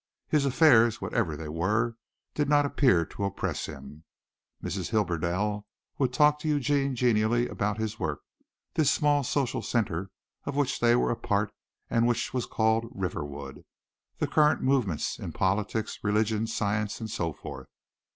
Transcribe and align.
His 0.29 0.45
affairs, 0.45 0.99
whatever 0.99 1.37
they 1.37 1.47
were, 1.47 1.95
did 2.33 2.49
not 2.49 2.65
appear 2.65 3.05
to 3.05 3.23
oppress 3.23 3.67
him. 3.67 4.03
Mrs. 4.63 4.89
Hibberdell 4.89 5.67
would 5.99 6.11
talk 6.11 6.39
to 6.39 6.47
Eugene 6.47 6.95
genially 6.95 7.47
about 7.47 7.77
his 7.77 7.99
work, 7.99 8.21
this 8.73 8.89
small, 8.91 9.23
social 9.23 9.61
centre 9.61 10.09
of 10.45 10.55
which 10.55 10.79
they 10.79 10.95
were 10.95 11.11
a 11.11 11.15
part 11.15 11.51
and 11.87 12.07
which 12.07 12.33
was 12.33 12.47
called 12.47 12.87
Riverwood, 12.89 13.63
the 14.17 14.25
current 14.25 14.63
movements 14.63 15.19
in 15.19 15.33
politics, 15.33 15.99
religion, 16.01 16.47
science 16.47 16.99
and 16.99 17.07
so 17.11 17.31
forth. 17.31 17.67